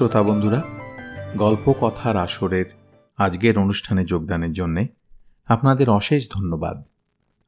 শ্রোতা 0.00 0.22
বন্ধুরা, 0.22 0.62
গল্প 1.36 1.74
কথার 1.80 2.16
আসরের 2.16 2.64
আজকের 3.16 3.58
অনুষ্ঠানে 3.58 4.04
যোগদানের 4.04 4.52
জন্যে 4.52 4.86
আপনাদের 5.46 5.90
অশেষ 5.90 6.30
ধন্যবাদ। 6.30 6.82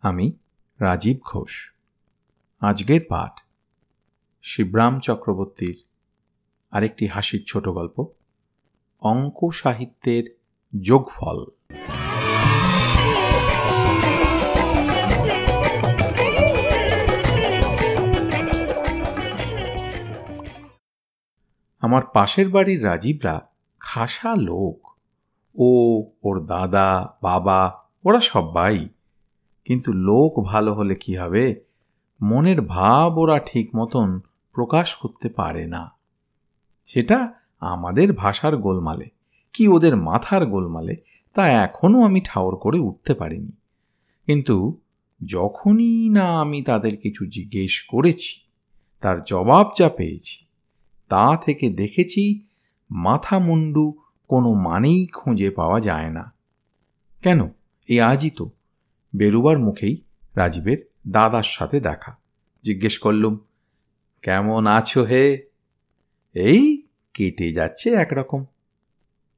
আমি 0.00 0.32
রাজীব 0.80 1.18
ঘোষ। 1.24 1.72
আজকের 2.60 3.00
পাঠ, 3.08 3.40
শিবরাম 4.42 5.00
চক্রবর্তীর 5.00 5.82
আরেকটি 6.70 7.06
হাসির 7.06 7.44
ছোট 7.46 7.68
গল্প, 7.68 8.06
অঙ্ক 9.00 9.50
সাহিত্যের 9.50 10.38
যোগফল। 10.80 11.44
আমার 21.82 22.02
পাশের 22.12 22.48
বাড়ির 22.48 22.84
রাজীবরা 22.84 23.48
খাসা 23.80 24.36
লোক। 24.36 24.88
ও, 25.54 26.02
ওর 26.22 26.46
দাদা, 26.46 27.16
বাবা, 27.22 27.78
ওরা 28.04 28.20
সবাই 28.20 28.88
কিন্তু 29.64 29.92
লোক 29.92 30.44
ভালো 30.44 30.74
হলে 30.74 30.94
কি 30.94 31.16
হবে? 31.16 31.64
মনের 32.22 32.62
ভাব 32.62 33.18
ওরা 33.18 33.38
ঠিক 33.38 33.70
মতন 33.76 34.20
প্রকাশ 34.52 34.94
করতে 34.94 35.28
পারে 35.28 35.66
না। 35.66 35.90
সেটা 36.84 37.32
আমাদের 37.60 38.12
ভাষার 38.12 38.56
গোলমালে। 38.56 39.08
কি 39.52 39.68
ওদের 39.68 39.96
মাথার 39.96 40.46
গোলমালে? 40.46 40.96
তা 41.34 41.48
এখনও 41.48 42.02
আমি 42.02 42.20
ঠাওর 42.24 42.56
করে 42.56 42.78
উঠতে 42.78 43.14
পারিনি। 43.14 43.52
কিন্তু 44.26 44.78
যখনই 45.26 46.08
না 46.08 46.40
আমি 46.40 46.62
তাদের 46.62 46.96
কিছু 46.96 47.26
জিজ্ঞেস 47.26 47.82
করেছি, 47.82 48.40
তার 49.00 49.24
জবাব 49.24 49.70
যা 49.78 49.88
পেয়েছি 49.88 50.51
তা 51.12 51.36
থেকে 51.36 51.70
দেখেছি 51.70 52.44
মাথা 52.90 53.38
মুন্ডু 53.38 53.94
কোনো 54.28 54.52
মানেই 54.52 55.06
খুঁজে 55.06 55.50
পাওয়া 55.50 55.80
যায় 55.80 56.10
না। 56.10 56.32
কেন? 57.22 57.48
এই 57.88 58.00
আজই 58.00 58.30
তো। 58.30 58.50
বেরুবার 59.16 59.58
মুখেই 59.58 60.02
রাজীবের 60.36 60.76
দাদার 61.08 61.42
সাথে 61.42 61.80
দেখা। 61.80 62.16
জিজ্ঞেস 62.62 62.98
করলুম, 62.98 63.38
কেমন 64.22 64.66
আছো 64.66 65.02
হে? 65.02 65.42
এই, 66.34 66.82
কেটে 67.14 67.52
যাচ্ছে 67.52 67.90
একরকম। 67.90 68.44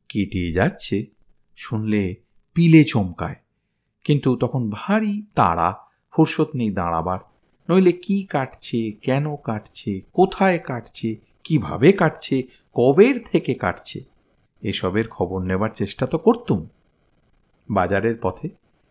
কেটে 0.08 0.52
যাচ্ছে? 0.52 1.06
শুনলে 1.56 2.16
পিলে 2.54 2.84
চমকায়। 2.84 3.36
কিন্তু 4.04 4.36
তখন 4.36 4.70
ভারী 4.70 5.22
তাড়া, 5.34 5.74
ফুরসত 6.12 6.50
নেই 6.54 6.70
দাঁড়াবার। 6.70 7.18
নইলে 7.70 7.92
কি 7.92 8.22
কাটছে, 8.22 8.92
কেন 8.92 9.36
কাটছে, 9.36 10.00
কোথায় 10.12 10.58
কাটছে 10.58 11.33
কীভাবে 11.44 11.92
কাটছে, 11.92 12.42
কবের 12.74 13.20
থেকে 13.32 13.54
কাটছে, 13.54 14.00
এসবের 14.62 15.08
খবর 15.08 15.42
নেবার 15.42 15.70
চেষ্টা 15.70 16.06
তো 16.06 16.18
করতুম। 16.18 16.68
বাজারের 17.70 18.14
পথে 18.22 18.48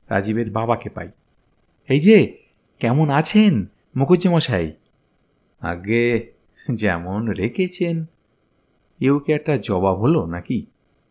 রাজীবের 0.09 0.51
বাবাকে 0.51 0.89
পাই। 0.89 1.11
এই 1.89 1.99
যে, 1.99 2.37
কেমন 2.79 3.09
আছেন 3.09 3.65
মুখুজ্জিমশাই 3.95 4.73
আগে 5.61 6.33
যেমন 6.73 7.27
রেখেছেন। 7.27 8.05
এও 8.99 9.19
কি 9.19 9.33
একটা 9.33 9.57
জবাব 9.57 9.99
হলো 9.99 10.25
নাকি? 10.25 10.65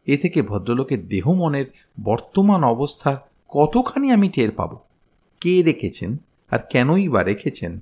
এ 0.06 0.18
থেকে 0.18 0.42
ভদ্রলোকের 0.42 1.08
দেহ 1.08 1.32
মনের 1.32 1.66
বর্তমান 2.02 2.64
অবস্থা 2.64 3.20
কতখানি 3.48 4.10
আমি 4.10 4.28
টের 4.28 4.50
পাব? 4.50 4.78
কে 5.40 5.62
রেখেছেন 5.62 6.16
আর 6.50 6.58
কেনই 6.58 7.08
বা 7.08 7.22
রেখেছেন? 7.22 7.80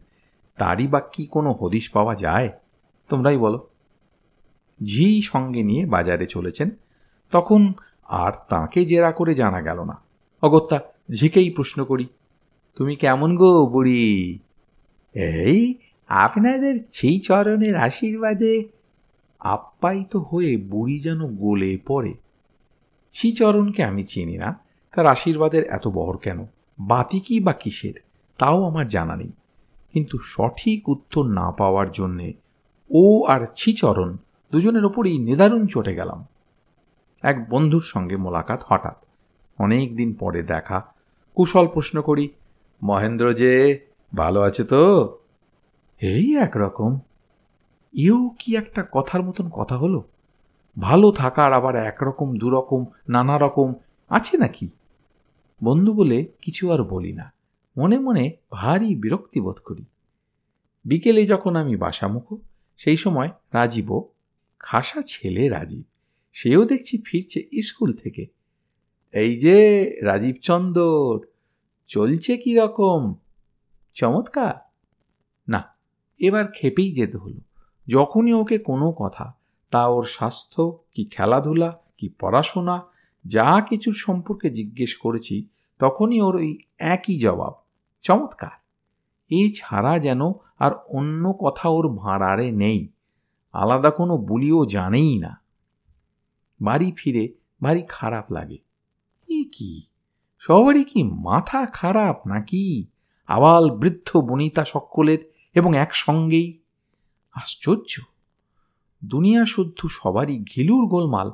তারই 0.59 0.87
বা 0.87 1.01
কি 1.01 1.27
কোনো 1.27 1.53
হদিশ 1.53 1.91
পাওয়া 1.91 2.15
যায়? 2.15 2.51
তোমরাই 3.11 3.37
বলো। 3.37 3.59
ঝি 4.85 5.23
সঙ্গে 5.23 5.63
নিয়ে 5.63 5.87
বাজারে 5.87 6.27
চলেছেন, 6.27 6.71
তখন 7.31 7.73
আর 8.05 8.33
তাকে 8.49 8.85
জেরা 8.85 9.13
করে 9.13 9.35
জানা 9.35 9.61
গেল 9.61 9.85
না। 9.85 9.97
অগত্যা, 10.43 10.81
ঝিকেই 11.13 11.51
প্রশ্ন 11.51 11.85
করি, 11.85 12.07
তুমি 12.77 12.97
কেমন 12.97 13.37
গো 13.37 13.67
বুড়ি? 13.67 14.39
এই 15.15 15.75
আপনাদের 16.09 16.75
সেই 16.93 17.21
চরণের 17.21 17.77
আশীর্বাদে 17.77 18.69
আপ্যায়িত 19.39 20.17
হয়ে 20.17 20.57
বুড়ি 20.57 21.01
যেন 21.01 21.37
গলে 21.37 21.79
পড়ে। 21.87 22.15
চরণকে 23.37 23.85
আমি 23.85 24.03
চিনি 24.03 24.39
না, 24.39 24.61
তার 24.95 25.07
আশীর্বাদের 25.07 25.65
এত 25.65 25.89
বহর 25.89 26.17
কেন? 26.17 26.47
বাতি 26.81 27.21
কি 27.21 27.41
বা 27.41 27.53
কিসের? 27.53 27.95
তাও 28.39 28.65
আমার 28.65 28.89
জানা 28.89 29.17
নেই। 29.17 29.33
কিন্তু 29.93 30.19
সঠিক 30.23 30.89
উত্তর 30.89 31.25
না 31.25 31.51
পাওয়ার 31.51 31.93
জন্যে 31.93 32.33
ও 32.91 33.25
আর 33.25 33.47
ছিচরণ 33.55 34.17
দুজনের 34.53 34.85
ওপরই 34.85 35.19
নিদারুণ 35.19 35.67
চটে 35.67 35.95
গেলাম। 35.95 36.27
এক 37.23 37.51
বন্ধুর 37.51 37.83
সঙ্গে 37.83 38.17
মোলাকাত 38.17 38.63
হঠাৎ। 38.67 38.97
অনেক 39.59 39.97
দিন 39.97 40.15
পরে 40.15 40.43
দেখা। 40.43 40.83
কুশল 41.35 41.67
প্রশ্ন 41.67 42.03
করি, 42.03 42.29
মহেন্দ্র 42.83 43.33
যে, 43.33 43.87
ভালো 44.15 44.41
আছে 44.41 44.65
তো? 44.65 45.19
এই 46.01 46.37
একরকম। 46.37 46.99
ইউ 47.93 48.37
কি 48.39 48.57
একটা 48.57 48.87
কথার 48.93 49.23
মতন 49.23 49.49
কথা 49.49 49.77
হলো? 49.77 50.05
ভালো 50.79 51.11
থাকার 51.11 51.53
আবার 51.53 51.77
একরকম, 51.77 52.37
দুরকম 52.37 52.85
নানা 53.09 53.39
রকম 53.39 53.75
আছে 54.09 54.39
নাকি? 54.39 54.69
বন্ধু 55.65 55.93
বলে 55.93 56.33
কিছু 56.43 56.73
আর 56.73 56.85
বলি 56.85 57.13
না। 57.13 57.33
মনে 57.77 57.99
মনে 57.99 58.37
ভারী 58.51 58.95
বিরক্তি 58.95 59.41
বোধ 59.41 59.57
করি। 59.65 59.85
বিকেলে 60.85 61.27
যখন 61.27 61.57
আমি 61.57 61.77
বাসামুখো 61.77 62.39
সেই 62.81 62.97
সময় 62.97 63.29
রাজীবও 63.53 64.09
খাসা 64.59 65.03
ছেলে 65.07 65.49
রাজীব, 65.49 65.83
সেও 66.33 66.65
দেখছি 66.65 67.03
ফিরছে 67.07 67.63
স্কুল 67.63 67.93
থেকে। 67.93 68.27
এই 69.13 69.37
যে 69.37 69.57
রাজীব 70.03 70.37
চন্দর, 70.43 71.27
চলছে 71.87 72.37
কি 72.37 72.55
রকম? 72.55 73.15
চমৎকার। 73.95 74.55
না, 75.49 75.77
এবার 76.21 76.45
খেপেই 76.55 76.93
যেতে 76.93 77.17
হলো। 77.19 77.41
যখনই 77.89 78.33
ওকে 78.33 78.59
কোনো 78.59 78.93
কথা, 78.93 79.33
তা 79.71 79.87
ওর 79.87 80.05
স্বাস্থ্য, 80.05 80.85
কি 80.95 81.05
খেলাধুলা, 81.05 81.71
কি 81.99 82.09
পড়াশোনা, 82.21 82.83
যা 83.25 83.61
কিছুর 83.69 83.95
সম্পর্কে 83.95 84.51
জিজ্ঞেস 84.51 84.97
করেছি, 84.97 85.49
তখনই 85.79 86.21
ওর 86.21 86.37
ওই 86.37 86.59
একই 86.79 87.19
জবাব, 87.19 87.55
চমৎকার। 88.03 88.60
এ 89.31 89.51
ছাড়া 89.55 89.99
যেন 89.99 90.21
আর 90.59 90.73
অন্য 90.89 91.33
কথা 91.33 91.69
ওর 91.69 91.89
ভাঁড়ারে 91.89 92.51
নেই। 92.51 92.89
আলাদা 93.53 93.91
কোনো 93.91 94.17
বুলিও 94.17 94.67
জানেই 94.67 95.19
না। 95.19 95.41
বাড়ি 96.63 96.93
ফিরে 96.97 97.29
ভারী 97.63 97.83
খারাপ 97.89 98.33
লাগে। 98.33 98.59
এ 99.29 99.45
কি? 99.53 99.83
সবারই 100.39 100.85
কি 100.85 101.03
মাথা 101.03 101.67
খারাপ 101.67 102.27
নাকি? 102.27 102.87
আবাল 103.27 103.71
বৃদ্ধ 103.71 104.17
বনিতা 104.17 104.65
সকলের 104.65 105.19
এবং 105.55 105.77
একসঙ্গেই? 105.77 106.61
আশ্চর্য! 107.33 108.03
দুনিয়া 109.05 109.45
শুদ্ধ 109.45 109.87
সবারই 109.91 110.39
ঘিলুর 110.39 110.89
গোলমাল, 110.89 111.31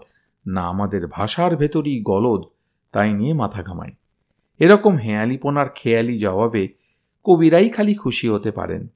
না 0.46 0.66
আমাদের 0.66 1.06
ভাষার 1.06 1.56
ভেতরই 1.56 2.02
গলদ, 2.02 2.42
তাই 2.92 3.12
নিয়ে 3.12 3.34
মাথা 3.34 3.62
ঘামায়। 3.62 3.92
এরকম 4.58 4.96
হেয়ালিপনার 4.96 5.68
খেয়ালি 5.68 6.18
জবাবে 6.18 6.85
কবিরাই 7.26 7.68
খালি 7.68 7.94
খুশি 7.94 8.28
হতে 8.28 8.50
পারেন। 8.50 8.86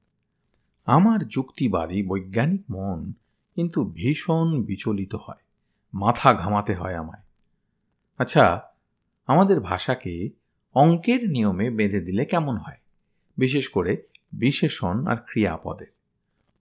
আমার 0.85 1.19
যুক্তিবাদী 1.27 2.03
বৈজ্ঞানিক 2.03 2.63
মন 2.71 3.13
কিন্তু 3.55 3.91
ভীষণ 3.95 4.63
বিচলিত 4.63 5.15
হয়, 5.15 5.43
মাথা 5.93 6.33
ঘামাতে 6.33 6.73
হয় 6.75 6.95
আমায়। 6.95 7.23
আচ্ছা 8.19 8.61
আমাদের 9.27 9.59
ভাষাকে 9.59 10.29
অঙ্কের 10.75 11.29
নিয়মে 11.29 11.69
বেঁধে 11.69 12.01
দিলে 12.01 12.25
কেমন 12.25 12.55
হয়? 12.57 12.79
বিশেষ 13.37 13.69
করে 13.69 13.97
বিশেষণ 14.33 15.07
আর 15.07 15.15
ক্রিয়াপদের। 15.15 15.91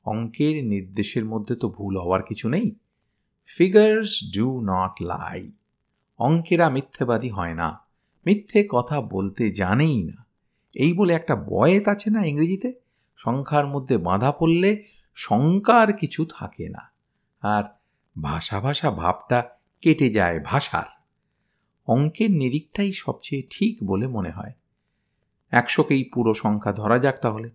অঙ্কের 0.07 0.57
নির্দেশের 0.65 1.25
মধ্যে 1.25 1.55
তো 1.57 1.67
ভুল 1.69 1.95
হওয়ার 2.01 2.23
কিছু 2.23 2.49
নেই। 2.49 2.75
Figures 3.51 4.13
do 4.35 4.61
not 4.61 5.03
lie. 5.03 5.53
অঙ্কেরা 6.21 6.67
মিথ্যেবাদী 6.71 7.31
হয় 7.31 7.55
না, 7.55 7.69
মিথ্যে 8.27 8.61
কথা 8.71 9.01
বলতে 9.01 9.51
জানেই 9.51 10.03
না। 10.03 10.19
এই 10.75 10.93
বলে 10.93 11.15
একটা 11.15 11.37
বয়েত 11.37 11.89
আছে 11.89 12.11
না 12.11 12.25
ইংরেজিতে? 12.25 12.73
সংখ্যার 13.17 13.67
মধ্যে 13.67 13.99
বাঁধা 13.99 14.33
পড়লে 14.33 14.85
শঙ্কার 15.15 15.93
কিছু 15.93 16.27
থাকে 16.39 16.69
না। 16.69 16.91
আর 17.41 17.65
ভাষা 18.23 18.61
ভাষা 18.61 18.91
ভাবটা 18.91 19.49
কেটে 19.81 20.11
যায় 20.11 20.41
ভাষার। 20.41 21.03
অঙ্কের 21.87 22.31
নিরিখটাই 22.31 22.93
সবচেয়ে 22.93 23.43
ঠিক 23.51 23.79
বলে 23.85 24.07
মনে 24.07 24.31
হয়। 24.31 24.53
একশোকেই 25.51 26.05
পুরো 26.05 26.35
সংখ্যা 26.35 26.73
ধরা 26.73 26.99
যাক 26.99 27.21
তাহলে। 27.21 27.51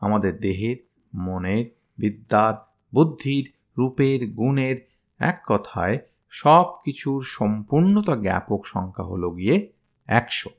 আমাদের 0.00 0.36
দেহের, 0.36 0.76
মনের, 1.14 1.66
বিদ্যার, 1.98 2.54
বুদ্ধির, 2.94 3.52
রূপের, 3.78 4.30
গুণের 4.30 4.76
এক 5.18 5.42
কথায় 5.46 5.98
সব 6.30 6.72
কিছুর 6.84 7.22
সম্পূর্ণতা 7.22 8.16
জ্ঞাপক 8.16 8.66
সংখ্যা 8.66 9.04
হলো 9.04 9.30
গিয়ে 9.30 9.72
একশো। 10.06 10.50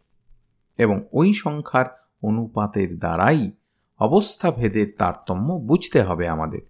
এবং 0.77 1.03
ওই 1.13 1.33
সংখ্যার 1.33 1.85
অনুপাতের 2.23 2.99
দ্বারাই 2.99 3.51
অবস্থা 3.99 4.51
ভেদের 4.51 4.87
তারতম্য 4.97 5.53
বুঝতে 5.53 6.01
হবে 6.01 6.27
আমাদের। 6.27 6.61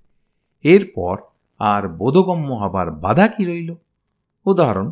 এরপর 0.64 1.18
আর 1.60 1.88
বোধগম্য 1.88 2.54
হবার 2.54 2.92
বাধা 2.92 3.28
কি 3.28 3.46
রইল? 3.46 3.76
উদাহরণ, 4.46 4.92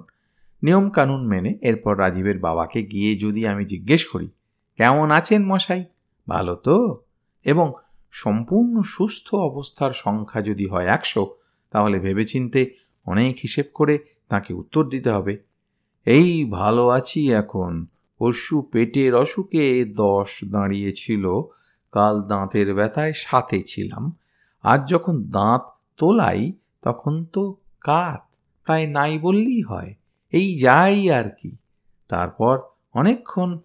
নিয়মকানুন 0.64 1.28
মেনে 1.28 1.58
এরপর 1.62 2.00
রাজীবের 2.00 2.40
বাবাকে 2.40 2.84
গিয়ে 2.84 3.16
যদি 3.16 3.48
আমি 3.48 3.66
জিজ্ঞেস 3.66 4.06
করি, 4.06 4.30
কেমন 4.78 5.12
আছেন 5.12 5.46
মশাই? 5.46 5.86
ভালো 6.30 6.56
তো? 6.56 6.96
এবং 7.46 7.74
সম্পূর্ণ 8.12 8.82
সুস্থ 8.82 9.36
অবস্থার 9.36 9.92
সংখ্যা 9.94 10.42
যদি 10.42 10.68
হয় 10.68 10.86
একশো, 10.86 11.36
তাহলে 11.72 12.00
ভেবেচিন্তে 12.00 12.72
অনেক 13.06 13.40
হিসেব 13.44 13.66
করে 13.74 14.00
তাকে 14.30 14.54
উত্তর 14.54 14.90
দিতে 14.90 15.10
হবে। 15.10 15.38
এই 16.06 16.46
ভালো 16.46 16.88
আছি 16.88 17.34
এখন। 17.34 17.86
পরশু 18.22 18.62
পেটের 18.62 19.16
অসুখে 19.16 19.86
দশ 19.86 20.40
দাঁড়িয়েছিল। 20.50 21.42
কাল 21.92 22.22
দাঁতের 22.22 22.76
ব্যথায় 22.76 23.14
সাথে 23.16 23.62
ছিলাম। 23.62 24.18
আজ 24.62 24.90
যখন 24.90 25.24
দাঁত 25.24 25.62
তোলাই, 25.98 26.54
তখন 26.82 27.26
তো 27.26 27.56
কাত 27.82 28.36
প্রায় 28.64 28.88
নাই 28.88 29.20
বললেই 29.20 29.62
হয়। 29.62 29.96
এই 30.32 30.60
যাই 30.60 31.12
আর 31.12 31.30
কি। 31.42 31.58
তারপর 32.08 32.62
অনেকক্ষণ 32.94 33.60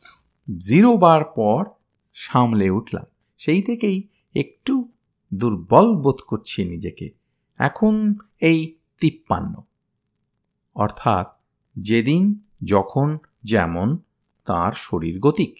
জিরো 0.59 0.97
বার 0.97 1.25
পর 1.25 1.65
সামলে 2.15 2.71
উঠলাম। 2.71 3.05
সেই 3.39 3.63
থেকেই 3.63 4.09
একটু 4.35 4.89
দুর্বল 5.35 5.97
বোধ 5.97 6.17
করছি 6.27 6.65
নিজেকে। 6.65 7.11
এখন 7.59 8.15
এই 8.41 8.77
তিপ্পান্ন। 9.01 9.63
অর্থাৎ 10.75 11.27
যেদিন, 11.79 12.41
যখন, 12.65 13.19
যেমন 13.45 13.99
তার 14.47 14.73
শরীর 14.77 15.21
গতিক। 15.21 15.59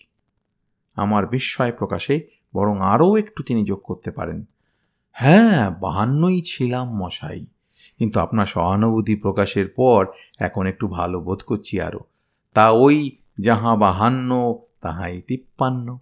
আমার 0.95 1.27
বিস্ময় 1.27 1.73
প্রকাশে 1.73 2.21
বরং 2.55 2.81
আরও 2.81 3.17
একটু 3.17 3.43
তিনি 3.43 3.65
যোগ 3.65 3.81
করতে 3.85 4.11
পারেন। 4.11 4.45
হ্যাঁ 5.13 5.71
বাহান্নই 5.71 6.43
ছিলাম 6.45 6.97
মশাই। 6.97 7.47
কিন্তু 7.99 8.21
আপনার 8.21 8.47
সহানুভূতি 8.47 9.17
প্রকাশের 9.17 9.69
পর 9.69 10.07
এখন 10.39 10.67
একটু 10.67 10.89
ভালো 10.89 11.21
বোধ 11.21 11.43
করছি 11.43 11.81
আরও। 11.81 12.01
তা 12.55 12.71
ওই 12.71 13.17
যাহা 13.39 13.77
বাহান্ন, 13.77 14.59
তাহাই 14.81 15.21
তিপ্পান্ন। 15.21 15.99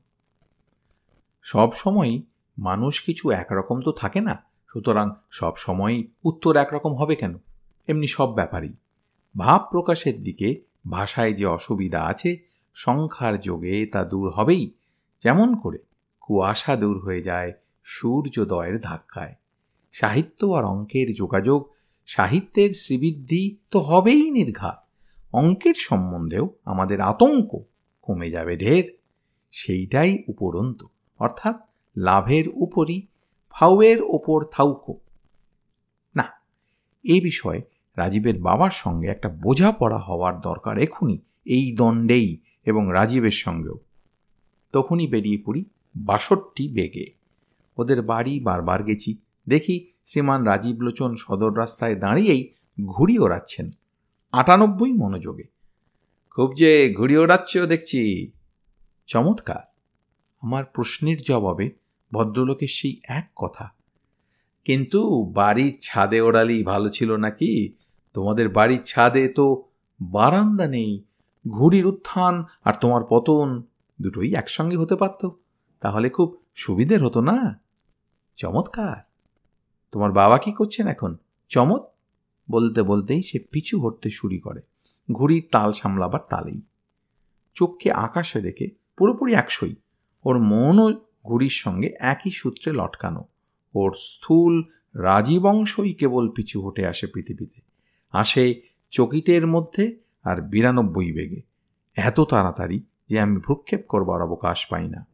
সব 1.42 1.72
সময় 1.72 2.22
মানুষ 2.58 3.00
কিছু 3.00 3.30
একরকম 3.30 3.80
তো 3.80 3.92
থাকে 3.92 4.20
না, 4.20 4.44
সুতরাং 4.72 5.10
সব 5.30 5.52
সময়ই 5.56 6.08
উত্তর 6.24 6.56
একরকম 6.56 6.94
হবে 6.94 7.16
কেন? 7.16 7.38
এমনি 7.88 8.06
সব 8.06 8.34
ব্যাপারই। 8.34 8.72
ভাব 9.38 9.66
প্রকাশের 9.70 10.22
দিকে 10.22 10.60
ভাষায় 10.90 11.32
যে 11.32 11.46
অসুবিধা 11.46 12.02
আছে 12.02 12.53
সংখ্যার 12.74 13.40
যোগে 13.40 13.86
তা 13.86 14.04
দূর 14.04 14.30
হবেই। 14.30 14.72
যেমন 15.22 15.56
করে 15.56 15.78
কুয়াশা 16.20 16.76
দূর 16.76 16.98
হয়ে 16.98 17.22
যায় 17.22 17.52
সূর্যোদয়ের 17.84 18.80
ধাক্কায়। 18.80 19.34
সাহিত্য 19.92 20.46
আর 20.46 20.64
অঙ্কের 20.64 21.14
যোগাযোগ, 21.14 21.70
সাহিত্যের 22.06 22.70
শ্রীবৃদ্ধি 22.70 23.56
তো 23.70 23.80
হবেই 23.80 24.30
নির্ঘাত। 24.30 24.84
অঙ্কের 25.32 25.74
সম্বন্ধেও 25.76 26.50
আমাদের 26.64 27.00
আতঙ্ক 27.00 27.58
কমে 28.02 28.30
যাবে 28.30 28.56
ঢের। 28.56 28.84
সেইটাই 29.50 30.18
উপরন্ত, 30.28 30.84
অর্থাৎ 31.18 31.56
লাভের 31.96 32.44
উপরই, 32.54 33.06
ফাউয়ের 33.50 34.02
ওপর 34.02 34.44
থাউকো। 34.44 34.98
না, 36.16 36.24
এ 37.04 37.20
বিষয়ে 37.20 37.62
রাজীবের 37.96 38.38
বাবার 38.38 38.70
সঙ্গে 38.70 39.08
একটা 39.08 39.28
বোঝাপড়া 39.28 39.98
হওয়ার 39.98 40.40
দরকার 40.40 40.78
এখুনি, 40.78 41.18
এই 41.44 41.76
দণ্ডেই 41.76 42.40
এবং 42.64 42.88
রাজীবের 42.92 43.30
সঙ্গেও। 43.30 43.78
তখনই 44.72 45.06
বেরিয়ে 45.06 45.42
পড়ি 45.46 45.64
বাষট্টি 45.96 46.68
বেগে। 46.68 47.06
ওদের 47.76 48.02
বাড়ি 48.02 48.40
বারবার 48.40 48.82
গেছি। 48.82 49.16
দেখি 49.48 49.90
শ্রীমান 50.04 50.44
রাজীব 50.44 50.80
লোচন 50.80 51.14
সদর 51.16 51.58
রাস্তায় 51.58 51.94
দাঁড়িয়েই 51.94 52.54
ঘুড়ি 52.84 53.18
ওড়াচ্ছেন। 53.18 53.68
আটানব্বই 54.32 54.92
মনোযোগে। 54.92 55.44
খুব 56.30 56.54
যে 56.54 56.94
ঘুড়ি 56.96 57.16
ওড়াচ্ছ 57.16 57.58
দেখছি। 57.58 58.30
চমৎকার। 59.06 59.74
আমার 60.42 60.64
প্রশ্নের 60.64 61.22
জবাবে 61.22 61.70
ভদ্রলোকের 62.12 62.68
সেই 62.68 63.00
এক 63.04 63.30
কথা। 63.36 63.70
কিন্তু 64.64 65.30
বাড়ির 65.34 65.78
ছাদে 65.80 66.20
ওড়ালেই 66.20 66.62
ভালো 66.62 66.88
ছিল 66.88 67.16
নাকি? 67.16 67.72
তোমাদের 68.14 68.48
বাড়ির 68.48 68.82
ছাদে 68.82 69.28
তো 69.28 69.62
বারান্দা 70.00 70.66
নেই। 70.66 71.02
ঘুড়ির 71.48 71.86
উত্থান 71.86 72.44
আর 72.64 72.74
তোমার 72.80 73.02
পতন 73.08 73.62
দুটোই 74.02 74.34
একসঙ্গে 74.34 74.76
হতে 74.76 74.96
পারত। 74.96 75.28
তাহলে 75.80 76.10
খুব 76.10 76.42
সুবিধের 76.54 77.04
হতো 77.04 77.20
না? 77.20 77.60
চমৎকার। 78.36 78.96
তোমার 79.92 80.12
বাবা 80.12 80.38
কি 80.38 80.52
করছেন 80.52 80.88
এখন? 80.88 81.16
চমৎ? 81.48 81.82
বলতে 82.50 82.82
বলতেই 82.82 83.22
সে 83.22 83.38
পিছু 83.38 83.80
হটতে 83.80 84.10
শুরু 84.10 84.38
করে। 84.38 84.60
ঘুড়ির 85.12 85.48
তাল 85.52 85.72
সামলাবার 85.72 86.20
তালেই। 86.28 86.62
চোখকে 87.54 87.92
আকাশে 87.92 88.40
রেখে 88.40 88.68
পুরোপুরি 88.96 89.34
একশোই। 89.34 89.74
ওর 90.24 90.38
মনও 90.38 91.00
ঘুড়ির 91.24 91.50
সঙ্গে 91.50 91.94
একই 92.00 92.30
সূত্রে 92.30 92.72
লটকানো। 92.72 93.24
ওর 93.74 93.92
স্থূল 93.92 94.62
রাজীবংশই 94.94 95.94
কেবল 95.94 96.28
পিছু 96.28 96.68
হটে 96.68 96.86
আসে 96.86 97.06
পৃথিবীতে। 97.06 97.60
আসে 98.12 98.60
চকিতের 98.90 99.46
মধ্যে 99.46 100.03
আর 100.24 100.40
বিরানব্বই 100.40 101.12
বেগে। 101.12 101.42
এত 101.96 102.20
তাড়াতাড়ি 102.20 102.82
যে 103.08 103.20
আমি 103.20 103.36
ভ্রুক্ষেপ 103.36 103.86
করবার 103.88 104.22
অবকাশ 104.22 104.66
পাই 104.66 104.88
না। 104.88 105.06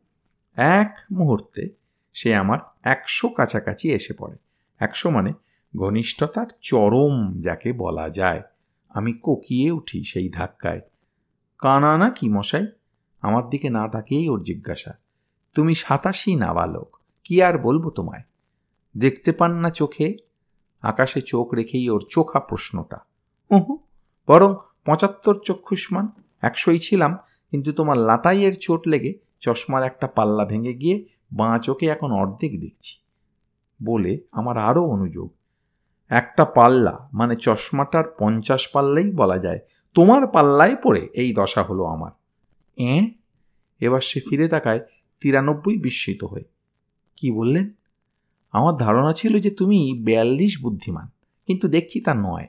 এক 0.56 0.96
মুহূর্তে 1.12 1.68
সে 2.12 2.34
আমার 2.34 2.58
একশো 2.82 3.28
কাছাকাছি 3.28 3.90
এসে 3.90 4.14
পড়ে। 4.14 4.36
একশো 4.78 5.10
মানে 5.10 5.32
ঘনিষ্ঠতার 5.76 6.46
চরম 6.60 7.40
যাকে 7.40 7.72
বলা 7.72 8.08
যায়। 8.08 8.42
আমি 8.88 9.12
কোকিয়ে 9.12 9.70
উঠি 9.70 10.04
সেই 10.04 10.30
ধাক্কায়। 10.30 10.80
কানা 11.58 11.98
না 11.98 12.10
কি 12.10 12.28
মশাই? 12.28 12.66
আমার 13.20 13.50
দিকে 13.50 13.70
না 13.70 13.88
তাকিয়েই 13.88 14.28
ওর 14.28 14.42
জিজ্ঞাসা। 14.42 14.92
তুমি 15.54 15.74
সাতাশি 15.74 16.34
নাবালক, 16.34 16.96
কি 17.24 17.42
আর 17.42 17.58
বলব 17.58 17.90
তোমায়? 17.90 18.22
দেখতে 18.96 19.32
পান 19.32 19.54
না 19.54 19.70
চোখে? 19.70 20.16
আকাশে 20.82 21.20
চোখ 21.20 21.54
রেখেই 21.54 21.90
ওর 21.90 22.04
চোখা 22.10 22.40
প্রশ্নটা। 22.40 22.98
উহু, 23.50 23.78
বরং 24.28 24.54
পঁচাত্তর 24.86 25.36
চক্ষুষ্মান 25.44 26.06
একশোই 26.42 26.78
ছিলাম, 26.78 27.12
কিন্তু 27.52 27.70
তোমার 27.72 27.98
লাটাইয়ের 27.98 28.54
চোট 28.54 28.82
লেগে 28.88 29.12
চশমার 29.40 29.82
একটা 29.82 30.06
পাল্লা 30.06 30.44
ভেঙে 30.44 30.74
গিয়ে 30.74 30.96
বাঁ 31.32 31.58
চোখে 31.58 31.86
এখন 31.86 32.10
অর্ধেক 32.12 32.60
দেখছি। 32.60 32.94
বলে 33.82 34.12
আমার 34.30 34.56
আরও 34.58 34.82
অনুযোগ, 34.84 35.28
একটা 36.10 36.44
পাল্লা 36.44 36.94
মানে 37.12 37.34
চশমাটার 37.36 38.06
পঞ্চাশ 38.18 38.62
পাল্লাই 38.68 39.06
বলা 39.10 39.38
যায়, 39.38 39.60
তোমার 39.94 40.22
পাল্লায় 40.26 40.76
পড়ে 40.82 41.02
এই 41.14 41.30
দশা 41.32 41.62
হলো 41.62 41.82
আমার। 41.84 42.12
এ? 42.78 42.94
এবার 43.80 44.00
সে 44.00 44.20
ফিরে 44.20 44.46
তাকায় 44.48 44.80
তিরানব্বই 45.22 45.76
বিস্মিত 45.76 46.24
হয়ে। 46.24 46.46
কি 47.16 47.28
বললেন? 47.30 47.66
আমার 48.54 48.74
ধারণা 48.76 49.12
ছিল 49.12 49.32
যে 49.38 49.50
তুমি 49.50 49.78
বিয়াল্লিশ 50.06 50.52
বুদ্ধিমান, 50.62 51.06
কিন্তু 51.48 51.66
দেখছি 51.68 51.98
তা 52.00 52.14
নয়। 52.14 52.48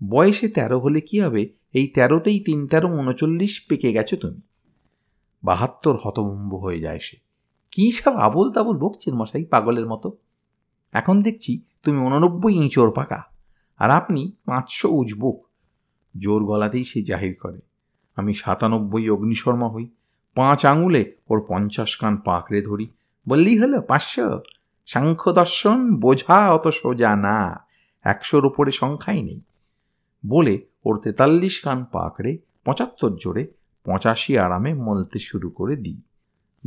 বয়সে 0.00 0.48
তেরো 0.48 0.78
হলে 0.78 1.00
কি 1.00 1.16
হবে? 1.20 1.42
এই 1.74 1.86
তেরোতেই 1.86 2.38
তিন 2.40 2.66
তেরো 2.66 2.88
উনচল্লিশ 2.88 3.60
পেকে 3.68 3.92
গেছো 3.92 4.16
তুমি। 4.16 4.40
বাহাত্তর 5.42 5.94
হতভম্ব 5.96 6.52
হয়ে 6.54 6.80
যায় 6.80 6.98
সে। 6.98 7.16
কী 7.72 7.90
সব 7.90 8.14
আবল 8.16 8.46
তাবল 8.50 8.76
বকছেন 8.76 9.14
মশাই 9.14 9.44
পাগলের 9.44 9.86
মতো? 9.86 10.08
এখন 10.92 11.22
দেখছি 11.22 11.52
তুমি 11.84 11.98
উননব্বই 11.98 12.54
ইঁচোর 12.54 12.90
পাকা, 12.90 13.20
আর 13.80 13.90
আপনি 13.90 14.32
পাঁচশো 14.44 14.88
উজবুক। 14.88 15.38
জোর 16.14 16.44
গলাতেই 16.44 16.84
সে 16.84 16.98
জাহির 17.02 17.34
করে। 17.42 17.60
আমি 18.16 18.34
সাতানব্বই 18.34 19.10
অগ্নিশর্মা 19.10 19.68
হই, 19.68 19.86
পাঁচ 20.34 20.66
আঙুলে 20.66 21.02
ওর 21.28 21.38
পঞ্চাশ 21.48 21.96
কান 21.96 22.14
পাকড়ে 22.16 22.60
ধরি। 22.62 22.86
বললেই 23.28 23.58
হলো 23.58 23.78
পাঁচশো? 23.80 24.40
সাংখ্য 24.88 25.32
দর্শন 25.32 25.78
বোঝা 25.94 26.38
অত 26.52 26.68
সোজা 26.68 27.16
না, 27.16 27.38
একশোর 28.04 28.44
উপরে 28.46 28.70
সংখ্যাই 28.72 29.22
নেই। 29.22 29.40
বলে 30.24 30.54
ওর 30.86 30.98
তেতাল্লিশ 30.98 31.60
কান 31.60 31.84
পাকড়ে, 31.84 32.38
পঁচাত্তর 32.64 33.16
জোরে 33.20 33.46
পঁচাশি 33.84 34.38
আরামে 34.38 34.74
মলতে 34.74 35.18
শুরু 35.18 35.50
করে 35.50 35.76
দিই। 35.76 36.00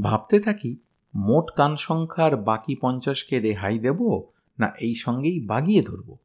ভাবতে 0.02 0.40
থাকি, 0.40 0.78
মোট 1.16 1.52
কান 1.56 1.76
সংখ্যার 1.76 2.38
বাকি 2.38 2.76
পঞ্চাশকে 2.76 3.40
রেহাই 3.40 3.80
দেব 3.80 4.00
না 4.60 4.74
এই 4.80 4.96
সঙ্গেই 4.96 5.40
বাগিয়ে 5.40 5.82
ধরব? 5.82 6.18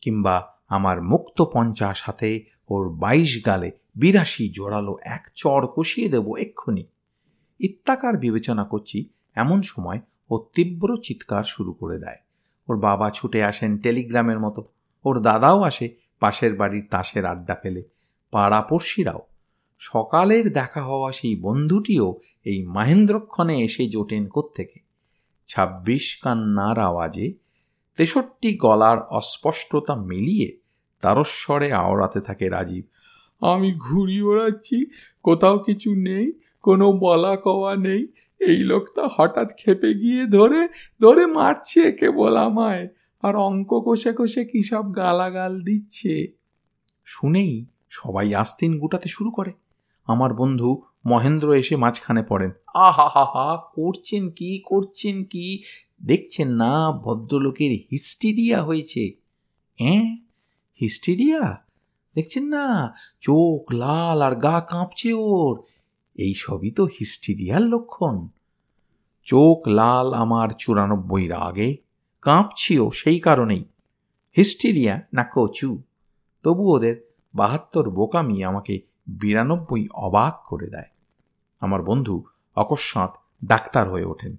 কিংবা 0.00 0.48
আমার 0.68 1.02
মুক্ত 1.02 1.42
পঞ্চাশ 1.52 2.02
হাতে 2.06 2.44
ওর 2.68 2.88
বাইশ 2.88 3.46
গালে 3.46 3.70
বিরাশি 3.96 4.52
জোরালো 4.54 4.96
এক 5.02 5.30
চড় 5.34 5.66
কষিয়ে 5.76 6.08
দেব 6.08 6.36
এক্ষুনি। 6.36 6.84
ইত্যাকার 7.58 8.16
বিবেচনা 8.16 8.64
করছি, 8.64 9.08
এমন 9.34 9.62
সময় 9.62 10.00
ও 10.30 10.44
তীব্র 10.54 10.96
চিৎকার 10.96 11.44
শুরু 11.44 11.72
করে 11.72 11.98
দেয়। 11.98 12.18
ওর 12.68 12.76
বাবা 12.76 13.10
ছুটে 13.10 13.44
আসেন 13.44 13.78
টেলিগ্রামের 13.78 14.40
মতো। 14.40 14.64
ওর 15.04 15.20
দাদাও 15.20 15.62
আসে 15.62 16.03
পাশের 16.24 16.52
বাড়ির 16.54 16.86
তাসের 16.90 17.24
আড্ডা 17.24 17.56
ফেলে। 17.62 17.82
পাড়াপড়শিরাও 18.32 19.22
সকালের 19.80 20.46
দেখা 20.52 20.82
হওয়া 20.82 21.10
সেই 21.12 21.34
বন্ধুটিও 21.36 22.08
এই 22.44 22.58
মাহেন্দ্রক্ষণে 22.66 23.56
এসে 23.62 23.84
জোটেন 23.86 24.24
কোত্থেকে। 24.28 24.78
ছাব্বিশ 25.48 26.06
কান্নার 26.22 26.78
আওয়াজে 26.78 27.26
তেষট্টি 27.98 28.50
গলার 28.58 28.98
অস্পষ্টতা 29.10 29.94
মিলিয়ে 30.10 30.48
তারস্বরে 31.02 31.68
আওড়াতে 31.82 32.20
থাকে 32.20 32.46
রাজীব। 32.48 32.84
আমি 33.42 33.70
ঘুরি 33.78 34.18
ওড়াচ্ছি, 34.22 34.78
কোথাও 35.24 35.56
কিছু 35.58 35.90
নেই, 36.08 36.26
কোনো 36.64 36.86
বলা 37.04 37.34
কওয়া 37.36 37.72
নেই। 37.86 38.02
এই 38.40 38.58
লোকটা 38.70 39.02
হঠাৎ 39.16 39.48
খেপে 39.58 39.90
গিয়ে 39.94 40.22
ধরে 40.26 40.60
ধরে 41.02 41.24
মারছে 41.38 41.82
কেবল 41.92 42.34
আমায়। 42.48 42.84
আর 43.24 43.36
অঙ্ক 43.36 43.82
কষে 43.86 44.12
কষে 44.18 44.44
কী 44.44 44.62
সব 44.62 44.96
গালাগাল 44.96 45.62
দিচ্ছে? 45.62 46.26
শুনেই 47.04 47.66
সবাই 47.90 48.34
আস্তিন 48.34 48.78
গুটাতে 48.78 49.08
শুরু 49.08 49.30
করে। 49.30 49.52
আমার 50.06 50.34
বন্ধু 50.34 50.82
মহেন্দ্র 51.06 51.52
এসে 51.52 51.76
মাঝখানে 51.76 52.22
পড়েন। 52.22 52.50
আহা 52.74 53.62
করছেন 53.74 54.30
কি 54.30 54.62
করছেন 54.64 55.24
কি? 55.24 55.62
দেখছেন 56.02 56.48
না, 56.48 56.92
ভদ্রলোকের 56.92 57.70
হিস্টিরিয়া 57.70 58.62
হয়েছে। 58.62 59.12
হ্যাঁ 59.78 60.16
হিস্টিরিয়া? 60.80 61.64
দেখছেন 62.14 62.44
না, 62.44 62.94
চোখ 63.20 63.72
লাল 63.72 64.22
আর 64.22 64.36
গা 64.36 64.60
কাঁপছে 64.60 65.12
ওর। 65.12 65.62
এই 66.14 66.34
সবই 66.34 66.70
তো 66.70 66.84
হিস্টিরিয়ার 66.84 67.62
লক্ষণ। 67.62 68.28
চোখ 69.24 69.68
লাল 69.68 70.12
আমার 70.12 70.48
চুরানব্বইয়ের 70.58 71.32
আগে। 71.32 71.83
কাঁপছিও 72.24 72.90
সেই 72.90 73.20
কারণেই। 73.20 73.64
হিস্টিরিয়া, 74.36 75.02
না 75.12 75.24
কচু। 75.34 75.82
তবু 76.42 76.74
ওদের 76.74 77.12
বাহাত্তর 77.34 77.90
বোকামি 77.90 78.44
আমাকে 78.44 78.80
বিরানব্বই 79.06 79.88
অবাক 79.88 80.46
করে 80.46 80.66
দেয়। 80.66 80.88
আমার 81.60 81.82
বন্ধু 81.82 82.22
অকস্মাৎ 82.56 83.10
ডাক্তার 83.44 83.90
হয়ে 83.90 84.04
ওঠেন। 84.04 84.36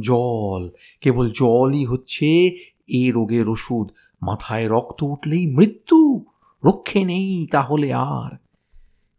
জল, 0.00 0.70
কেবল 1.00 1.30
জলই 1.30 1.84
হচ্ছে 1.84 2.58
এ 2.86 3.12
রোগের 3.12 3.48
ওষুধ। 3.48 3.90
মাথায় 4.22 4.68
রক্ত 4.68 5.02
উঠলেই 5.02 5.46
মৃত্যু। 5.46 6.24
রক্ষে 6.64 7.04
নেই 7.04 7.46
তাহলে 7.46 7.92
আর। 7.92 8.36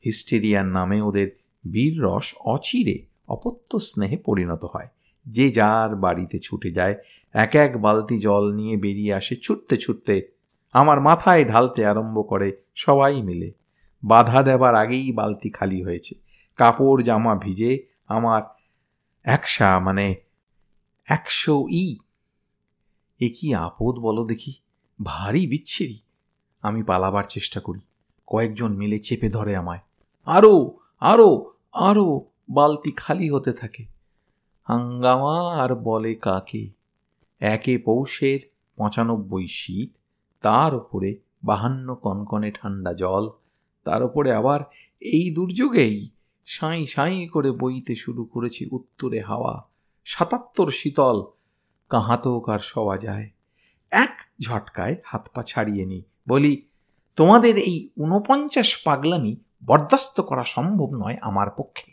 হিস্টেরিয়ার 0.06 0.66
নামে 0.66 1.02
ওদের 1.02 1.28
বীর 1.72 2.02
রস 2.02 2.36
অচিরে 2.40 3.06
অপত্য 3.28 3.80
স্নেহে 3.80 4.18
পরিণত 4.18 4.66
হয়। 4.66 4.88
যে 5.26 5.52
যার 5.52 5.96
বাড়িতে 5.96 6.40
ছুটে 6.40 6.72
যায় 6.72 6.96
এক 7.34 7.56
এক 7.56 7.82
বালতি 7.82 8.20
জল 8.20 8.54
নিয়ে 8.54 8.78
বেরিয়ে 8.78 9.14
আসে, 9.14 9.36
ছুটতে 9.36 9.78
ছুটতে 9.78 10.32
আমার 10.74 11.02
মাথায় 11.02 11.46
ঢালতে 11.46 11.86
আরম্ভ 11.86 12.28
করে 12.30 12.62
সবাই 12.76 13.22
মিলে। 13.22 13.52
বাধা 14.04 14.44
দেবার 14.44 14.76
আগেই 14.76 15.12
বালতি 15.12 15.50
খালি 15.50 15.84
হয়েছে। 15.84 16.16
কাপড়, 16.56 17.04
জামা 17.04 17.36
ভিজে 17.36 17.88
আমার 18.08 18.42
একশা 19.24 19.80
মানে 19.80 20.16
একশো 21.06 21.68
ই। 21.70 21.98
এ 23.20 23.30
কি 23.40 23.54
আপদ 23.54 23.96
বলো 24.00 24.26
দেখি? 24.26 24.54
ভারী 25.04 25.48
বিচ্ছিরি। 25.48 26.00
আমি 26.62 26.84
পালাবার 26.84 27.24
চেষ্টা 27.30 27.60
করি। 27.60 27.80
কয়েকজন 28.28 28.74
মিলে 28.74 29.00
চেপে 29.00 29.30
ধরে 29.30 29.56
আমায়। 29.56 29.80
আরও 30.26 30.78
আরও 31.00 31.52
আরও 31.74 32.32
বালতি 32.50 32.92
খালি 32.92 33.30
হতে 33.30 33.54
থাকে। 33.54 33.95
হাঙ্গামা 34.68 35.64
আর 35.64 35.76
বলে 35.76 36.16
কাকে? 36.16 36.70
একে 37.40 37.78
পৌষের 37.78 38.40
পঁচানব্বই 38.78 39.48
শীত, 39.48 39.90
তার 40.42 40.76
ওপরে 40.76 41.18
বাহান্ন 41.44 41.96
কনকনে 41.96 42.52
ঠান্ডা 42.52 42.94
জল, 42.94 43.30
তার 43.84 44.04
ওপরে 44.04 44.32
আবার 44.32 44.64
এই 45.02 45.32
দুর্যোগেই 45.32 46.10
সাঁই 46.46 46.86
সাঁই 46.86 47.28
করে 47.28 47.52
বইতে 47.52 47.96
শুরু 47.96 48.26
করেছি 48.26 48.68
উত্তরে 48.72 49.22
হাওয়া, 49.22 49.68
সাতাত্তর 50.06 50.72
শীতল 50.72 51.26
কাহাতেও 51.90 52.40
কার 52.40 52.60
সওয়া 52.60 52.98
যায়। 52.98 53.30
এক 53.92 54.14
ঝটকায় 54.42 54.96
হাত 55.04 55.30
পা 55.34 55.44
ছাড়িয়ে 55.44 55.86
নি, 55.86 56.04
বলি, 56.28 56.68
তোমাদের 57.16 57.58
এই 57.58 57.90
ঊনপঞ্চাশ 57.98 58.84
পাগলামি 58.84 59.36
বরদাস্ত 59.66 60.22
করা 60.22 60.44
সম্ভব 60.44 60.96
নয় 60.96 61.18
আমার 61.22 61.50
পক্ষে। 61.50 61.92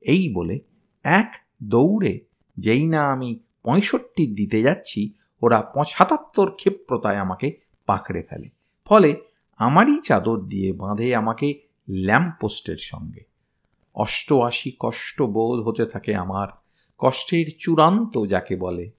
এই 0.00 0.28
বলে 0.28 0.60
এক 1.04 1.43
দৌড়ে, 1.62 2.20
যেই 2.56 2.86
না 2.86 3.12
আমি 3.12 3.38
পঁয়ষট্টি 3.62 4.26
দিতে 4.26 4.62
যাচ্ছি, 4.62 5.12
ওরা 5.42 5.72
সাতাত্তর 5.88 6.50
ক্ষিপ্রতায় 6.50 7.16
আমাকে 7.16 7.58
পাকড়ে 7.86 8.22
ফেলে। 8.22 8.48
ফলে 8.84 9.16
আমারই 9.58 10.00
চাদর 10.00 10.40
দিয়ে 10.40 10.72
বাঁধে 10.72 11.14
আমাকে 11.14 11.60
ল্যাম্পপোস্টের 11.88 12.76
সঙ্গে। 12.76 13.24
অষ্টআশি 13.94 14.72
কষ্ট 14.78 15.22
বোধ 15.22 15.60
হতে 15.60 15.86
থাকে 15.86 16.14
আমার, 16.14 16.48
কষ্টের 16.98 17.46
চূড়ান্ত 17.58 18.26
যাকে 18.26 18.56
বলে। 18.56 18.90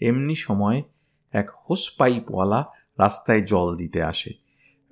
এমনি 0.00 0.34
সময় 0.34 0.82
এক 1.32 1.50
হোস 1.50 1.96
পাইপওয়ালা 1.98 2.64
রাস্তায় 2.98 3.42
জল 3.42 3.76
দিতে 3.76 4.02
আসে। 4.02 4.32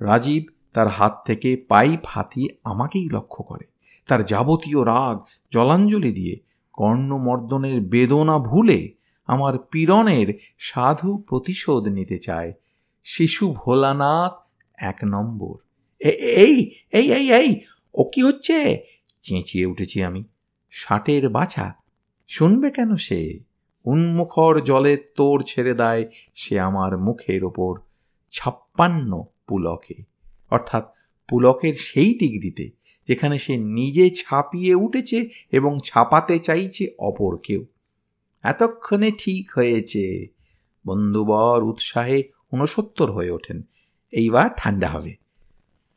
রাজীব 0.01 0.45
তার 0.73 0.89
হাত 0.89 1.23
থেকে 1.27 1.57
পাইপ 1.69 2.01
হাতিয়ে 2.07 2.49
আমাকেই 2.65 3.09
লক্ষ্য 3.09 3.45
করে। 3.45 3.65
তার 4.07 4.25
যাবতীয় 4.25 4.85
রাগ 4.85 5.25
জলাঞ্জলি 5.53 6.13
দিয়ে 6.13 6.37
কর্ণমর্দনের 6.73 7.81
বেদনা 7.81 8.39
ভুলে 8.39 8.95
আমার 9.27 9.59
পীড়নের 9.59 10.39
সাধু 10.59 11.19
প্রতিশোধ 11.29 11.87
নিতে 11.89 12.19
চায়। 12.19 12.53
শিশু 13.05 13.53
ভোলানাথ, 13.53 14.33
এক 14.79 14.99
নম্বর। 15.05 15.55
এই 16.01 16.71
এই 16.93 17.13
এই 17.13 17.33
এই, 17.33 17.61
ও 17.95 18.05
কি 18.05 18.23
হচ্ছে? 18.23 18.87
চেঁচিয়ে 19.21 19.67
উঠেছি 19.67 20.03
আমি। 20.03 20.25
ষাটের 20.73 21.29
বাছা, 21.29 21.75
শুনবে 22.29 22.71
কেন 22.71 22.97
সে? 22.97 23.41
উন্মুখর 23.85 24.61
জলের 24.61 25.13
তোর 25.17 25.43
ছেড়ে 25.43 25.75
দেয় 25.75 26.11
সে 26.35 26.61
আমার 26.61 26.99
মুখের 26.99 27.45
ওপর। 27.45 27.81
ছাপ্পান্ন 28.31 29.25
পুলকে, 29.47 30.03
অর্থাৎ 30.51 30.93
পুলকের 31.29 31.75
সেই 31.75 32.15
ডিগ্রিতে 32.15 32.82
যেখানে 33.09 33.39
সে 33.39 33.57
নিজে 33.57 34.11
ছাপিয়ে 34.11 34.75
উঠেছে 34.75 35.29
এবং 35.53 35.79
ছাপাতে 35.85 36.39
চাইছে 36.39 36.87
অপর 36.99 37.37
কেউ। 37.37 37.67
এতক্ষণে 38.43 39.13
ঠিক 39.19 39.51
হয়েছে। 39.57 40.27
বন্ধুবর 40.87 41.63
উৎসাহে 41.63 42.23
ঊনসত্তর 42.53 43.13
হয়ে 43.13 43.31
ওঠেন। 43.31 43.63
এইবার 44.11 44.51
ঠান্ডা 44.57 44.89
হবে। 44.89 45.17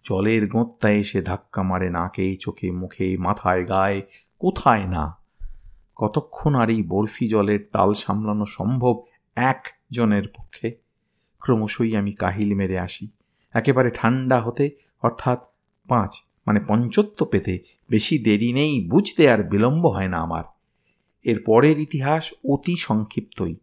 জলের 0.04 0.48
গোঁত্তা 0.48 0.90
এসে 0.90 1.22
ধাক্কা 1.22 1.64
মারে 1.64 1.90
নাকে 1.90 2.36
চোখে 2.36 2.72
মুখে 2.72 3.18
মাথায়, 3.18 3.68
গায়ে, 3.68 4.02
কোথায় 4.40 4.86
না। 4.86 5.18
কতক্ষণ 5.96 6.56
আর 6.56 6.70
এই 6.70 6.84
বরফি 6.84 7.28
জলের 7.28 7.60
তাল 7.72 7.94
সামলানো 7.94 8.46
সম্ভব 8.46 9.04
একজনের 9.36 10.28
পক্ষে? 10.28 10.78
ক্রমশই 11.40 11.96
আমি 11.96 12.12
কাহিল 12.12 12.56
মেরে 12.56 12.80
আসি। 12.80 13.10
একেবারে 13.54 13.92
ঠান্ডা 13.92 14.42
হতে 14.42 14.70
অর্থাৎ 15.02 15.40
পাঁচ 15.88 16.25
মানে 16.48 16.60
পঞ্চত্ব 16.68 17.26
পেতে 17.26 17.60
বেশি 17.90 18.20
দেরি 18.20 18.54
নেই, 18.54 18.88
বুঝতে 18.90 19.30
আর 19.30 19.44
বিলম্ব 19.44 19.88
হয় 19.88 20.08
না 20.08 20.18
আমার। 20.18 20.44
এর 21.24 21.44
পরের 21.46 21.80
ইতিহাস 21.80 22.34
অতি 22.50 22.76
সংক্ষিপ্তই। 22.78 23.56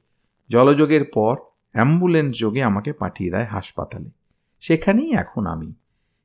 জলযোগের 0.49 1.05
পর 1.05 1.37
অ্যাম্বুলেন্স 1.73 2.39
যোগে 2.39 2.63
আমাকে 2.63 2.93
পাঠিয়ে 2.93 3.31
দেয় 3.31 3.45
হাসপাতালে। 3.45 4.11
সেখানেই 4.61 5.13
এখন 5.13 5.47
আমি। 5.47 5.73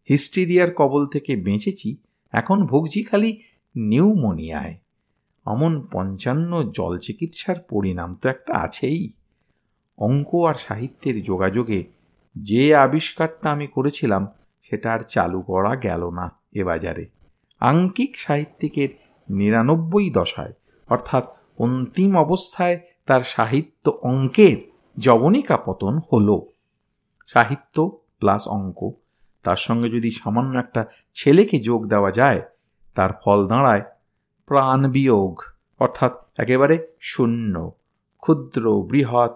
হিস্টিরিয়ার 0.10 0.74
কবল 0.74 1.08
থেকে 1.08 1.36
বেঁচেছি, 1.36 1.98
এখন 2.32 2.66
ভুগছি 2.66 3.04
খালি 3.04 3.42
নিউমোনিয়ায়। 3.76 4.78
অমন 5.46 5.88
পঞ্চান্ন 5.92 6.72
জল 6.72 6.98
চিকিৎসার 6.98 7.56
পরিণাম 7.70 8.14
তো 8.14 8.30
একটা 8.30 8.54
আছেই। 8.54 9.12
অঙ্ক 9.98 10.36
আর 10.36 10.56
সাহিত্যের 10.56 11.24
যোগাযোগে 11.24 11.84
যে 12.36 12.76
আবিষ্কারটা 12.76 13.52
আমি 13.52 13.68
করেছিলাম, 13.68 14.28
সেটা 14.62 14.94
আর 14.94 15.00
চালু 15.00 15.42
করা 15.42 15.76
গেল 15.76 16.10
না। 16.10 16.32
এ 16.60 16.64
বাজারে। 16.64 17.04
আঙ্কিক 17.62 18.12
সাহিত্যিকের 18.20 18.90
নিরানব্বই 19.30 20.08
দশায়, 20.10 20.54
অর্থাৎ 20.90 21.26
অন্তিম 21.58 22.12
অবস্থায় 22.18 22.78
তার 23.06 23.24
সাহিত্য 23.36 23.86
অঙ্কের 24.02 24.58
জবনিকা 24.98 25.58
পতন 25.58 25.94
হল। 26.10 26.30
সাহিত্য 27.34 27.76
প্লাস 28.20 28.44
অঙ্ক, 28.48 28.80
তার 29.46 29.60
সঙ্গে 29.68 29.88
যদি 29.90 30.10
সামান্য 30.12 30.54
একটা 30.60 30.82
ছেলেকে 31.16 31.58
যোগ 31.60 31.82
দেওয়া 31.88 32.12
যায়, 32.12 32.42
তার 32.96 33.12
ফল 33.22 33.40
দাঁড়ায় 33.48 33.84
প্রাণ 34.50 34.80
বিয়োগ, 34.92 35.34
অর্থাৎ 35.80 36.14
একেবারে 36.38 36.76
শূন্য, 37.12 37.54
ক্ষুদ্র, 38.24 38.64
বৃহৎ, 38.82 39.34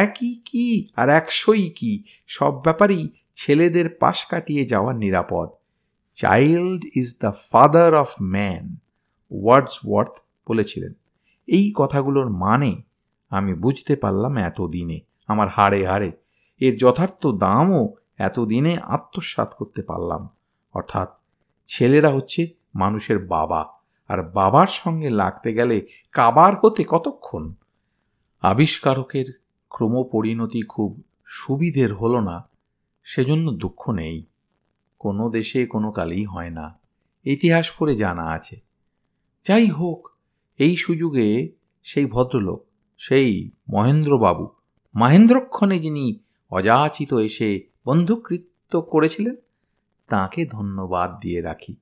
একই 0.00 0.32
কি 0.48 0.66
আর 0.96 1.08
একশোই 1.20 1.64
কি, 1.78 1.92
সব 2.26 2.52
ব্যাপারেই 2.62 3.04
ছেলেদের 3.34 3.86
পাশ 4.00 4.18
কাটিয়ে 4.26 4.64
যাওয়া 4.64 4.92
নিরাপদ। 4.94 5.48
Child 6.14 6.84
is 6.96 7.18
the 7.20 7.32
father 7.52 7.94
of 7.94 8.10
man 8.22 8.76
Wordsworth 9.86 10.14
বলেছিলেন। 10.48 10.92
এই 11.46 11.72
কথাগুলোর 11.76 12.30
মানে 12.30 12.82
আমি 13.30 13.54
বুঝতে 13.54 13.96
পারলাম 13.96 14.36
এতদিনে, 14.36 15.00
আমার 15.26 15.48
হাড়ে 15.48 15.86
হাড়ে। 15.86 16.12
এর 16.60 16.76
যথার্থ 16.78 17.26
দামও 17.26 17.94
এতদিনে 18.18 18.78
আত্মসাত 18.78 19.54
করতে 19.58 19.82
পারলাম। 19.82 20.28
অর্থাৎ 20.72 21.08
ছেলেরা 21.66 22.08
হচ্ছে 22.08 22.46
মানুষের 22.74 23.18
বাবা, 23.18 23.68
আর 24.08 24.22
বাবার 24.22 24.66
সঙ্গে 24.66 25.10
লাগতে 25.10 25.54
গেলে 25.54 25.86
কাবার 26.12 26.52
হতে 26.62 26.84
কতক্ষণ? 26.88 27.54
আবিষ্কারকের 28.42 29.40
ক্রমপরিণতি 29.70 30.62
খুব 30.62 31.02
সুবিধের 31.26 31.94
হলো 31.94 32.20
না, 32.20 32.48
সেজন্য 33.04 33.52
দুঃখ 33.52 33.90
নেই। 33.90 34.26
কোনো 35.02 35.30
দেশে 35.30 35.66
কোনো 35.66 35.92
কালেই 35.92 36.24
হয় 36.24 36.50
না। 36.50 36.78
ইতিহাস 37.24 37.72
পড়ে 37.78 37.96
জানা 37.96 38.22
আছে। 38.22 38.56
যাই 39.44 39.66
হোক, 39.66 40.08
এই 40.58 40.76
সুযোগে 40.76 41.52
সেই 41.82 42.06
ভদ্রলোক, 42.06 42.66
সেই 42.98 43.50
মহেন্দ্রবাবু, 43.70 44.48
মহেন্দ্রক্ষণে 44.96 45.78
যিনি 45.78 46.18
অযাচিত 46.50 47.14
এসে 47.14 47.60
বন্ধুকৃত্য 47.86 48.80
করেছিলেন, 48.80 49.36
তাকে 50.08 50.46
ধন্যবাদ 50.46 51.20
দিয়ে 51.20 51.40
রাখি। 51.40 51.72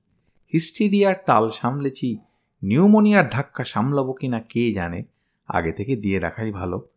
হিস্টিরিয়ার 0.53 1.15
টাল 1.25 1.49
সামলেছি, 1.49 2.17
নিউমোনিয়ার 2.63 3.29
ধাক্কা 3.29 3.63
সামলাবো 3.63 4.13
কিনা 4.13 4.39
কে 4.39 4.73
জানে, 4.73 5.03
আগে 5.47 5.71
থেকে 5.71 5.95
দিয়ে 5.95 6.19
রাখাই 6.19 6.51
ভালো। 6.51 6.87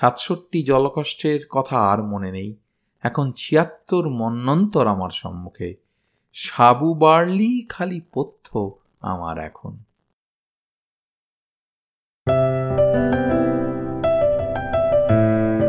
সাতষট্টি 0.00 0.62
জলকষ্টের 0.62 1.40
কথা 1.50 1.78
আর 1.78 2.02
মনে 2.02 2.32
নেই। 2.32 2.56
এখন 3.04 3.32
ছিয়াত্তর 3.36 4.08
মন্নন্তর 4.08 4.86
আমার 4.86 5.10
সম্মুখে। 5.10 5.74
সাবু 6.32 6.94
বাড়লি 6.94 7.66
খালি 7.68 8.00
পথ্য 8.14 8.78
আমার 9.00 9.38
এখন। 9.38 9.72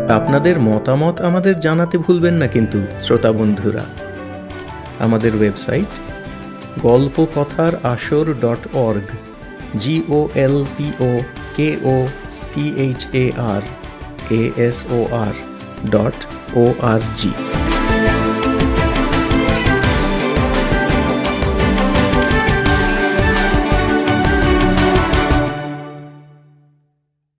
আপনাদের 0.09 0.59
মতামত 0.59 1.21
আমাদের 1.21 1.59
জানাতে 1.59 1.97
ভুলবেন 1.97 2.33
না 2.33 2.47
কিন্তু, 2.47 2.79
শ্রোতা 3.01 3.31
বন্ধুরা। 3.31 3.85
আমাদের 4.99 5.35
ওয়েবসাইট 5.35 5.91
গল্প 6.83 7.25
কথার 7.35 7.73
আসর 7.85 8.25
dot 8.33 8.63
org 8.73 9.09
G O 9.77 10.29
L 10.35 10.65
P O 10.77 11.19
K 11.55 11.69
O 11.83 11.95
T 12.53 12.65
H 12.75 13.07
A 13.13 13.31
R 13.37 13.61
A 14.31 14.51
S 14.57 14.77
O 14.91 14.99
R 15.11 15.35
dot 15.89 16.17
O 16.55 16.63
R 16.83 17.01
G 17.17 17.54